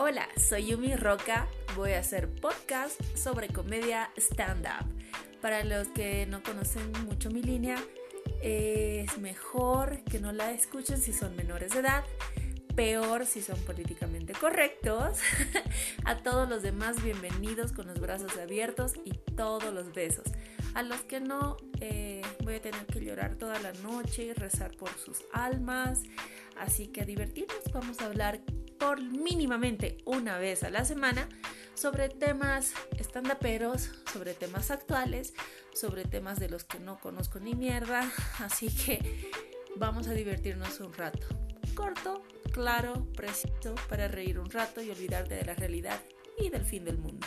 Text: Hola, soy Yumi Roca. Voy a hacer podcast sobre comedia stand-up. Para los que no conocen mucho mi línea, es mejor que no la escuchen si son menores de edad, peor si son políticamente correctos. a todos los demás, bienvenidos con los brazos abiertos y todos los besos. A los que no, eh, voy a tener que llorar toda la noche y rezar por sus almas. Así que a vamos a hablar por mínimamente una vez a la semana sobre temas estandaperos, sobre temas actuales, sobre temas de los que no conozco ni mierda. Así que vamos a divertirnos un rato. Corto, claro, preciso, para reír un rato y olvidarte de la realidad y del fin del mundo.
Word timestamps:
Hola, 0.00 0.28
soy 0.36 0.66
Yumi 0.66 0.94
Roca. 0.94 1.48
Voy 1.74 1.90
a 1.94 1.98
hacer 1.98 2.28
podcast 2.28 3.02
sobre 3.16 3.48
comedia 3.48 4.12
stand-up. 4.16 4.86
Para 5.42 5.64
los 5.64 5.88
que 5.88 6.24
no 6.26 6.40
conocen 6.40 6.92
mucho 7.04 7.32
mi 7.32 7.42
línea, 7.42 7.82
es 8.40 9.18
mejor 9.18 10.04
que 10.04 10.20
no 10.20 10.30
la 10.30 10.52
escuchen 10.52 10.98
si 10.98 11.12
son 11.12 11.34
menores 11.34 11.72
de 11.72 11.80
edad, 11.80 12.04
peor 12.76 13.26
si 13.26 13.42
son 13.42 13.58
políticamente 13.62 14.34
correctos. 14.34 15.18
a 16.04 16.18
todos 16.18 16.48
los 16.48 16.62
demás, 16.62 17.02
bienvenidos 17.02 17.72
con 17.72 17.88
los 17.88 17.98
brazos 17.98 18.38
abiertos 18.38 18.92
y 19.04 19.14
todos 19.34 19.74
los 19.74 19.92
besos. 19.92 20.26
A 20.74 20.84
los 20.84 21.00
que 21.00 21.18
no, 21.18 21.56
eh, 21.80 22.22
voy 22.44 22.54
a 22.54 22.62
tener 22.62 22.86
que 22.86 23.00
llorar 23.00 23.34
toda 23.34 23.58
la 23.58 23.72
noche 23.72 24.26
y 24.26 24.32
rezar 24.32 24.76
por 24.76 24.96
sus 24.96 25.24
almas. 25.32 26.04
Así 26.56 26.86
que 26.86 27.00
a 27.00 27.06
vamos 27.72 28.00
a 28.00 28.06
hablar 28.06 28.40
por 28.78 29.00
mínimamente 29.02 29.98
una 30.04 30.38
vez 30.38 30.62
a 30.62 30.70
la 30.70 30.84
semana 30.84 31.28
sobre 31.74 32.08
temas 32.08 32.72
estandaperos, 32.98 33.90
sobre 34.12 34.34
temas 34.34 34.70
actuales, 34.70 35.34
sobre 35.74 36.04
temas 36.04 36.38
de 36.38 36.48
los 36.48 36.64
que 36.64 36.80
no 36.80 36.98
conozco 36.98 37.38
ni 37.38 37.54
mierda. 37.54 38.10
Así 38.38 38.68
que 38.68 39.30
vamos 39.76 40.08
a 40.08 40.12
divertirnos 40.12 40.80
un 40.80 40.92
rato. 40.92 41.26
Corto, 41.74 42.24
claro, 42.52 43.06
preciso, 43.14 43.74
para 43.88 44.08
reír 44.08 44.38
un 44.38 44.50
rato 44.50 44.82
y 44.82 44.90
olvidarte 44.90 45.34
de 45.36 45.44
la 45.44 45.54
realidad 45.54 46.00
y 46.38 46.50
del 46.50 46.64
fin 46.64 46.84
del 46.84 46.98
mundo. 46.98 47.26